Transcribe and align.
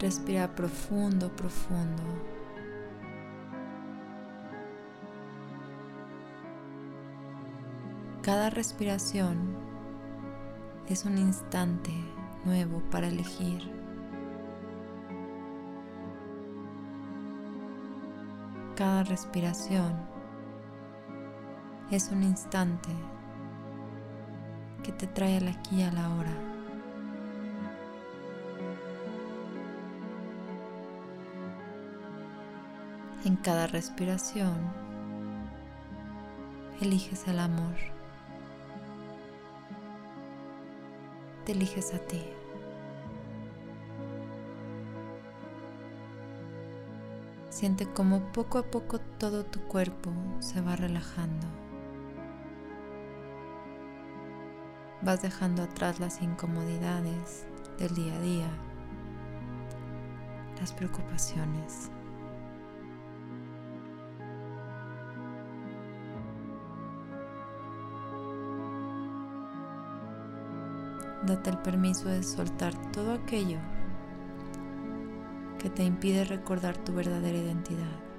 Respira 0.00 0.48
profundo, 0.48 1.28
profundo. 1.36 2.02
Cada 8.22 8.48
respiración 8.48 9.54
es 10.88 11.04
un 11.04 11.18
instante 11.18 11.92
nuevo 12.46 12.80
para 12.90 13.08
elegir. 13.08 13.70
Cada 18.76 19.02
respiración 19.02 19.92
es 21.90 22.10
un 22.10 22.22
instante 22.22 22.88
que 24.82 24.92
te 24.92 25.06
trae 25.06 25.36
al 25.36 25.48
aquí 25.48 25.80
y 25.80 25.82
a 25.82 25.92
la 25.92 26.08
hora. 26.14 26.49
En 33.22 33.36
cada 33.36 33.66
respiración 33.66 34.56
eliges 36.80 37.28
el 37.28 37.38
amor. 37.38 37.76
Te 41.44 41.52
eliges 41.52 41.92
a 41.92 41.98
ti. 41.98 42.22
Siente 47.50 47.84
como 47.84 48.20
poco 48.32 48.56
a 48.56 48.62
poco 48.62 49.00
todo 49.18 49.44
tu 49.44 49.60
cuerpo 49.64 50.10
se 50.38 50.62
va 50.62 50.76
relajando. 50.76 51.46
Vas 55.02 55.20
dejando 55.20 55.62
atrás 55.62 56.00
las 56.00 56.22
incomodidades 56.22 57.44
del 57.78 57.94
día 57.94 58.14
a 58.14 58.20
día, 58.20 58.50
las 60.58 60.72
preocupaciones. 60.72 61.90
Date 71.30 71.50
el 71.50 71.58
permiso 71.58 72.08
de 72.08 72.24
soltar 72.24 72.74
todo 72.90 73.12
aquello 73.12 73.58
que 75.60 75.70
te 75.70 75.84
impide 75.84 76.24
recordar 76.24 76.76
tu 76.76 76.92
verdadera 76.92 77.38
identidad. 77.38 78.09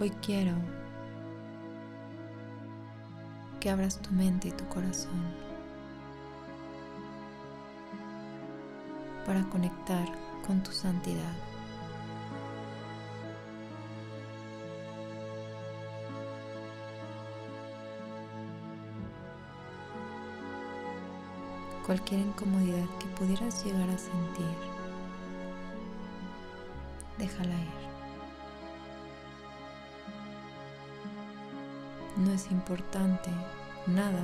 Hoy 0.00 0.08
quiero 0.22 0.54
que 3.60 3.68
abras 3.68 4.00
tu 4.00 4.10
mente 4.12 4.48
y 4.48 4.52
tu 4.52 4.66
corazón 4.68 5.10
para 9.26 9.42
conectar 9.50 10.08
con 10.46 10.62
tu 10.62 10.72
santidad. 10.72 11.34
Cualquier 21.84 22.20
incomodidad 22.20 22.88
que 22.98 23.06
pudieras 23.18 23.62
llegar 23.66 23.90
a 23.90 23.98
sentir, 23.98 24.56
déjala 27.18 27.54
ir. 27.54 27.89
No 32.20 32.32
es 32.32 32.50
importante 32.50 33.30
nada 33.86 34.22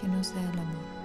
que 0.00 0.08
no 0.08 0.24
sea 0.24 0.40
el 0.40 0.58
amor. 0.58 0.98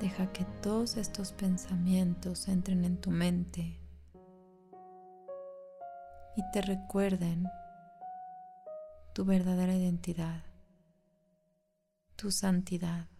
Deja 0.00 0.32
que 0.32 0.44
todos 0.62 0.96
estos 0.96 1.32
pensamientos 1.32 2.46
entren 2.46 2.84
en 2.84 2.96
tu 2.96 3.10
mente 3.10 3.80
y 6.36 6.42
te 6.52 6.62
recuerden 6.62 7.48
tu 9.14 9.24
verdadera 9.24 9.74
identidad, 9.74 10.44
tu 12.16 12.30
santidad. 12.30 13.11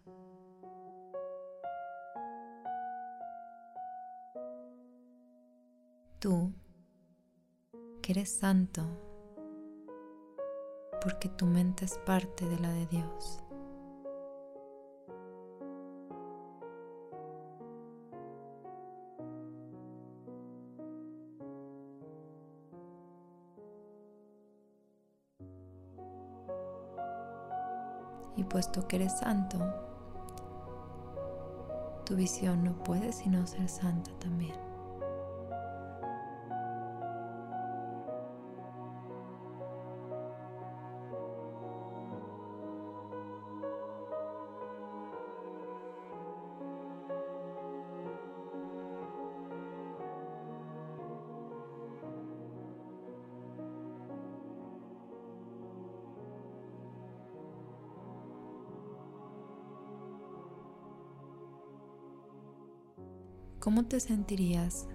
Tú 6.23 6.53
que 8.01 8.13
eres 8.13 8.31
santo 8.31 8.87
porque 11.03 11.29
tu 11.29 11.47
mente 11.47 11.85
es 11.85 11.99
parte 12.07 12.49
de 12.49 12.61
la 12.61 12.71
de 12.71 12.87
Dios. 12.87 13.41
Y 28.37 28.45
puesto 28.45 28.87
que 28.87 28.95
eres 28.95 29.19
santo, 29.19 29.59
tu 32.07 32.15
visión 32.15 32.63
no 32.63 32.81
puede 32.85 33.13
sino 33.13 33.45
ser 33.49 33.69
santa 33.69 34.13
también. 34.21 34.72
¿Cómo 63.63 63.85
te 63.85 64.01
sentirías 64.01 64.89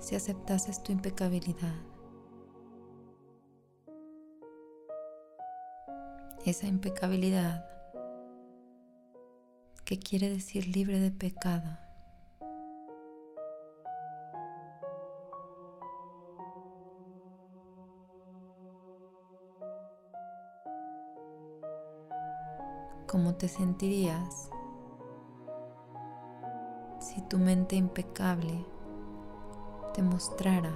si 0.00 0.16
aceptases 0.16 0.82
tu 0.82 0.90
impecabilidad? 0.90 1.76
Esa 6.44 6.66
impecabilidad 6.66 7.64
que 9.84 10.00
quiere 10.00 10.30
decir 10.30 10.66
libre 10.66 10.98
de 10.98 11.12
pecado. 11.12 11.78
¿Cómo 23.06 23.36
te 23.36 23.46
sentirías 23.46 24.50
si 27.12 27.20
tu 27.22 27.38
mente 27.38 27.76
impecable 27.76 28.64
te 29.92 30.02
mostrara 30.02 30.72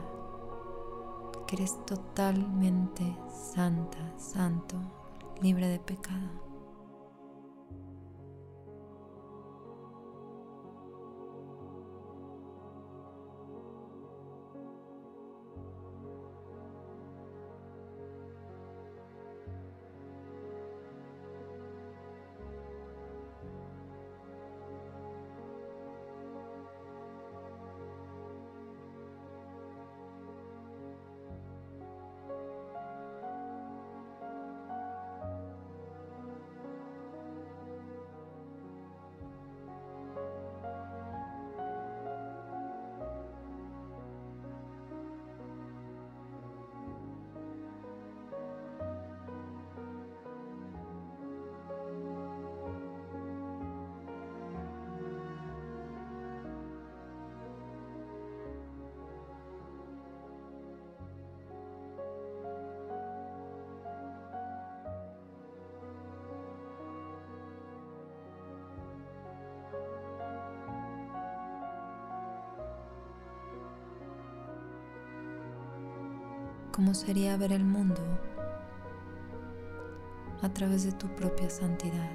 que 1.47 1.57
eres 1.57 1.83
totalmente 1.87 3.17
santa, 3.55 3.99
santo, 4.19 4.77
libre 5.41 5.69
de 5.69 5.79
pecado. 5.79 6.46
Cómo 76.77 76.93
sería 76.93 77.39
ver 77.39 77.53
el 77.53 77.65
mundo 77.65 78.03
a 80.43 80.49
través 80.51 80.85
de 80.85 80.93
tu 80.93 81.09
propia 81.17 81.49
santidad 81.49 82.11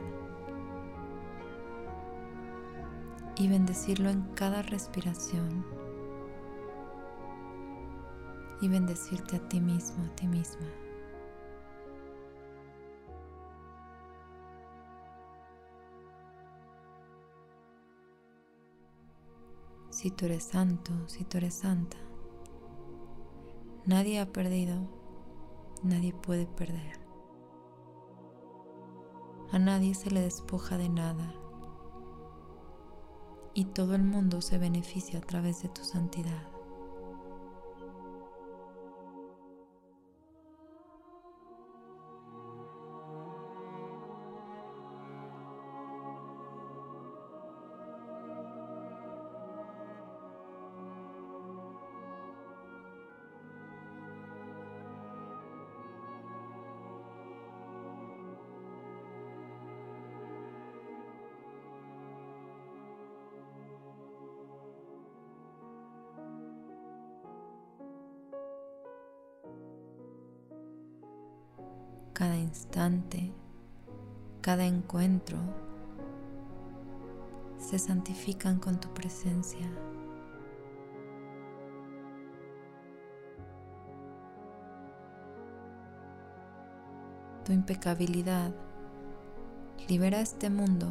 y 3.37 3.47
bendecirlo 3.47 4.11
en 4.11 4.21
cada 4.35 4.61
respiración 4.61 5.65
y 8.61 8.67
bendecirte 8.67 9.37
a 9.37 9.49
ti 9.49 9.59
mismo, 9.59 10.05
a 10.05 10.15
ti 10.15 10.27
misma. 10.27 10.67
Si 19.89 20.11
tú 20.11 20.25
eres 20.25 20.43
santo, 20.43 20.91
si 21.07 21.23
tú 21.23 21.39
eres 21.39 21.55
santa, 21.55 21.97
nadie 23.91 24.21
ha 24.21 24.25
perdido, 24.31 24.87
nadie 25.83 26.13
puede 26.13 26.45
perder. 26.45 26.97
A 29.51 29.59
nadie 29.59 29.93
se 29.95 30.09
le 30.09 30.21
despoja 30.21 30.77
de 30.77 30.87
nada 30.87 31.35
y 33.53 33.65
todo 33.65 33.95
el 33.95 34.03
mundo 34.03 34.41
se 34.41 34.57
beneficia 34.57 35.19
a 35.19 35.21
través 35.21 35.61
de 35.61 35.67
tu 35.67 35.83
santidad. 35.83 36.50
Cada 72.13 72.37
instante, 72.37 73.31
cada 74.41 74.65
encuentro, 74.65 75.37
se 77.57 77.79
santifican 77.79 78.59
con 78.59 78.79
tu 78.79 78.93
presencia. 78.93 79.67
Tu 87.45 87.53
impecabilidad 87.53 88.53
libera 89.87 90.19
a 90.19 90.21
este 90.21 90.49
mundo 90.49 90.87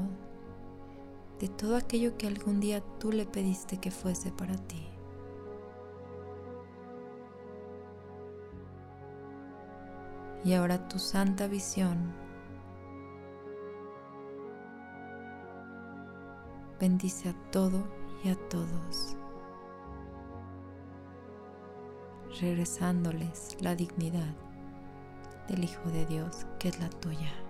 de 1.38 1.48
todo 1.48 1.76
aquello 1.76 2.16
que 2.18 2.26
algún 2.26 2.60
día 2.60 2.82
tú 2.98 3.12
le 3.12 3.24
pediste 3.24 3.78
que 3.78 3.90
fuese 3.90 4.30
para 4.30 4.56
ti. 4.56 4.89
Y 10.44 10.54
ahora 10.54 10.88
tu 10.88 10.98
santa 10.98 11.46
visión 11.46 12.14
bendice 16.80 17.28
a 17.28 17.34
todo 17.50 17.84
y 18.24 18.30
a 18.30 18.36
todos, 18.48 19.16
regresándoles 22.40 23.56
la 23.60 23.74
dignidad 23.74 24.34
del 25.48 25.64
Hijo 25.64 25.90
de 25.90 26.06
Dios 26.06 26.46
que 26.58 26.68
es 26.68 26.80
la 26.80 26.88
tuya. 26.88 27.49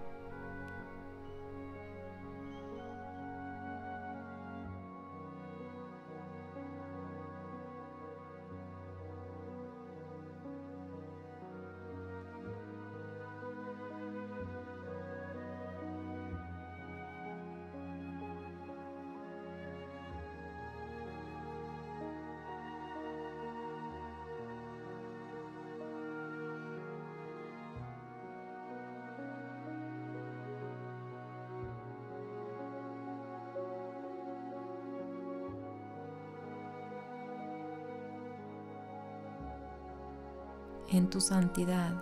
En 40.91 41.09
tu 41.09 41.21
santidad. 41.21 41.93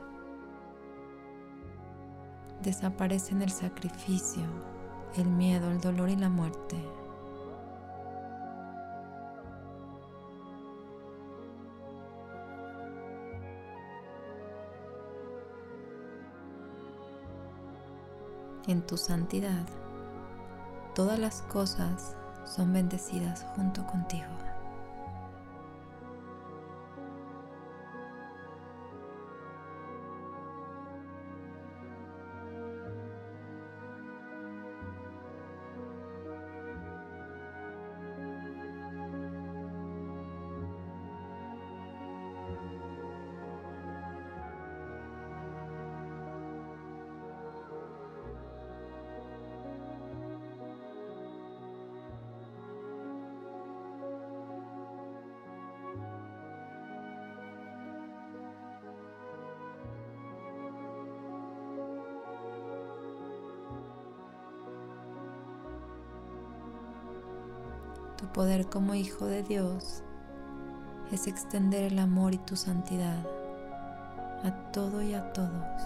Desaparecen 2.63 3.43
el 3.43 3.51
sacrificio, 3.51 4.43
el 5.17 5.27
miedo, 5.27 5.71
el 5.71 5.81
dolor 5.81 6.09
y 6.09 6.17
la 6.17 6.29
muerte. 6.29 6.77
En 18.67 18.83
tu 18.83 18.99
santidad, 18.99 19.65
todas 20.95 21.19
las 21.19 21.41
cosas 21.43 22.17
son 22.45 22.73
bendecidas 22.75 23.47
junto 23.55 23.87
contigo. 23.87 24.48
Poder 68.33 68.69
como 68.69 68.95
hijo 68.95 69.27
de 69.27 69.43
Dios 69.43 70.03
es 71.11 71.27
extender 71.27 71.85
el 71.85 71.99
amor 71.99 72.35
y 72.35 72.39
tu 72.39 72.57
santidad 72.57 73.27
a 74.45 74.71
todo 74.71 75.03
y 75.03 75.15
a 75.15 75.33
todos. 75.33 75.83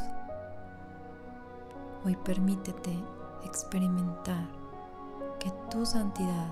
Hoy 2.04 2.16
permítete 2.24 2.92
experimentar 3.44 4.46
que 5.38 5.50
tu 5.70 5.86
santidad 5.86 6.48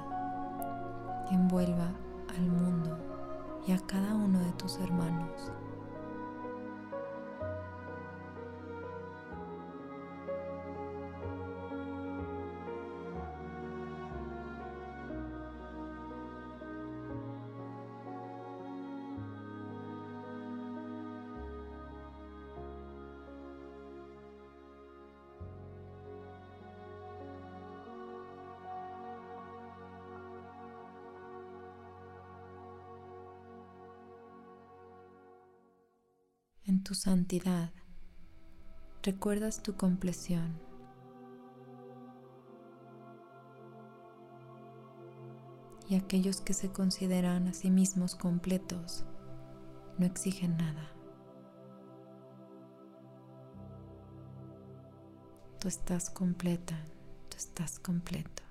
envuelva 1.30 1.90
al 2.36 2.46
mundo 2.48 2.96
y 3.66 3.72
a 3.72 3.78
cada 3.80 4.14
uno 4.14 4.38
de 4.38 4.52
tus 4.52 4.78
hermanos. 4.78 5.50
en 36.70 36.84
tu 36.84 36.94
santidad, 36.94 37.72
recuerdas 39.02 39.60
tu 39.60 39.74
compleción. 39.74 40.56
Y 45.88 45.96
aquellos 45.96 46.40
que 46.40 46.54
se 46.54 46.70
consideran 46.70 47.48
a 47.48 47.54
sí 47.54 47.70
mismos 47.70 48.14
completos 48.14 49.04
no 49.98 50.06
exigen 50.06 50.56
nada. 50.58 50.88
Tú 55.58 55.66
estás 55.66 56.08
completa, 56.08 56.86
tú 57.28 57.36
estás 57.36 57.80
completo. 57.80 58.44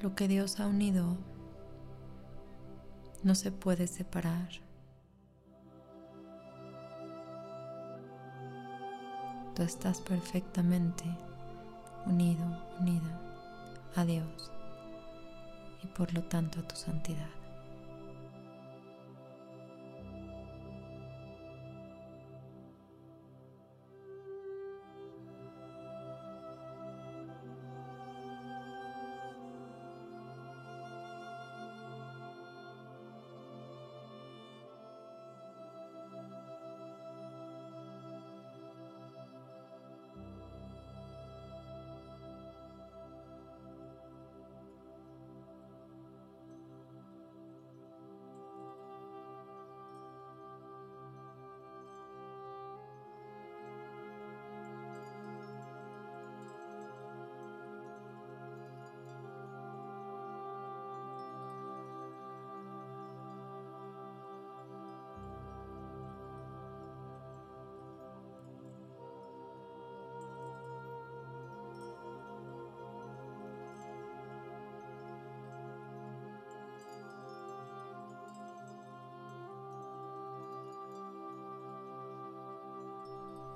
Lo 0.00 0.14
que 0.14 0.28
Dios 0.28 0.60
ha 0.60 0.66
unido 0.66 1.16
no 3.24 3.34
se 3.34 3.50
puede 3.50 3.86
separar. 3.86 4.48
Tú 9.54 9.62
estás 9.62 10.00
perfectamente 10.00 11.04
unido, 12.06 12.44
unida 12.78 13.20
a 13.96 14.04
Dios 14.04 14.52
y 15.82 15.88
por 15.88 16.14
lo 16.14 16.22
tanto 16.22 16.60
a 16.60 16.62
tu 16.62 16.76
santidad. 16.76 17.37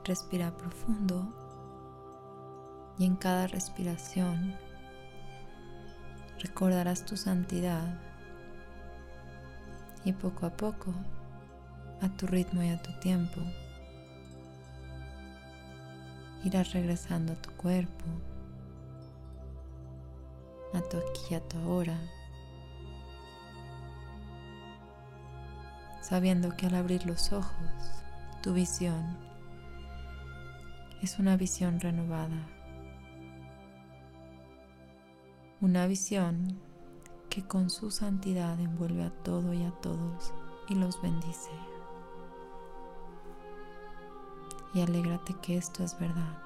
Respira 0.04 0.56
profundo. 0.56 1.32
Y 2.98 3.06
en 3.06 3.16
cada 3.16 3.46
respiración 3.46 4.54
recordarás 6.40 7.04
tu 7.04 7.16
santidad. 7.16 8.00
Y 10.04 10.12
poco 10.12 10.46
a 10.46 10.50
poco, 10.50 10.92
a 12.00 12.08
tu 12.08 12.26
ritmo 12.26 12.62
y 12.62 12.70
a 12.70 12.82
tu 12.82 12.92
tiempo, 12.98 13.40
irás 16.42 16.72
regresando 16.72 17.34
a 17.34 17.36
tu 17.36 17.52
cuerpo, 17.52 18.04
a 20.74 20.80
tu 20.80 20.96
aquí 20.96 21.20
y 21.30 21.34
a 21.34 21.48
tu 21.48 21.56
ahora, 21.58 21.96
sabiendo 26.00 26.56
que 26.56 26.66
al 26.66 26.74
abrir 26.74 27.06
los 27.06 27.32
ojos, 27.32 27.52
tu 28.42 28.52
visión 28.52 29.16
es 31.02 31.18
una 31.18 31.36
visión 31.36 31.80
renovada. 31.80 32.46
Una 35.60 35.86
visión 35.86 36.60
que 37.28 37.42
con 37.42 37.70
su 37.70 37.90
santidad 37.90 38.58
envuelve 38.60 39.02
a 39.02 39.10
todo 39.10 39.52
y 39.52 39.64
a 39.64 39.72
todos 39.80 40.32
y 40.68 40.76
los 40.76 41.02
bendice. 41.02 41.50
Y 44.74 44.80
alégrate 44.80 45.34
que 45.42 45.56
esto 45.56 45.82
es 45.82 45.98
verdad. 45.98 46.38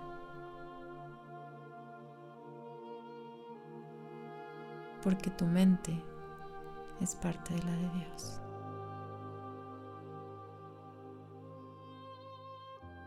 Porque 5.03 5.31
tu 5.31 5.45
mente 5.45 6.03
es 7.01 7.15
parte 7.15 7.55
de 7.55 7.63
la 7.63 7.73
de 7.73 7.91
Dios. 7.91 8.41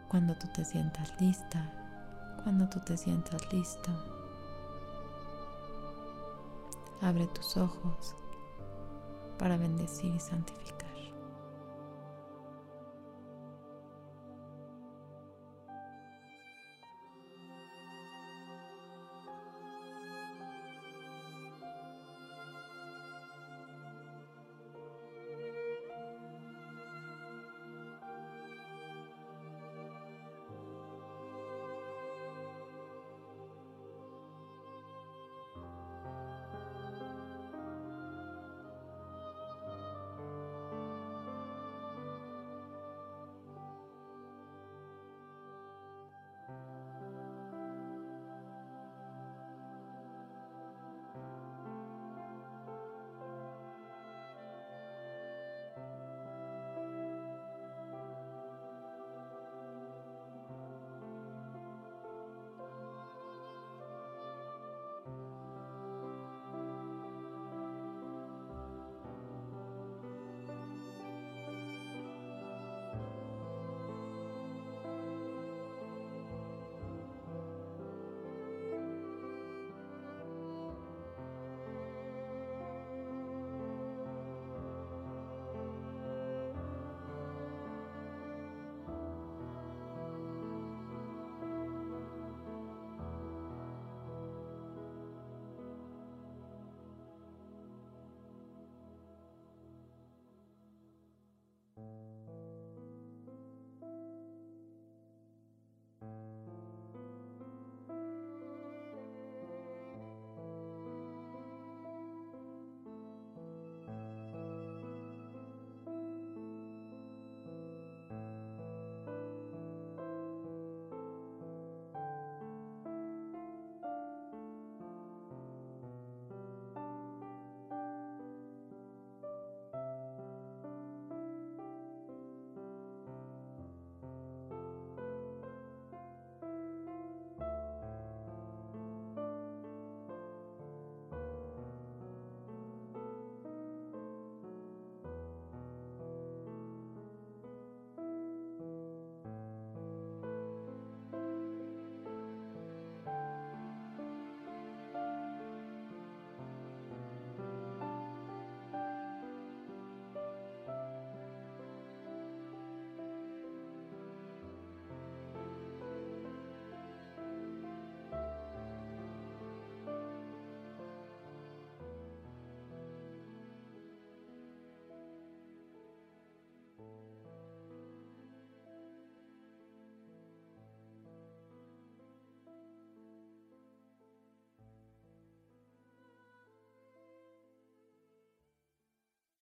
Cuando 0.09 0.35
tú 0.35 0.47
te 0.47 0.65
sientas 0.65 1.13
lista, 1.21 1.71
cuando 2.43 2.67
tú 2.67 2.79
te 2.79 2.97
sientas 2.97 3.53
listo. 3.53 3.91
Abre 7.01 7.27
tus 7.27 7.55
ojos 7.57 8.15
para 9.37 9.55
bendecir 9.55 10.13
y 10.13 10.19
santificar. 10.19 10.88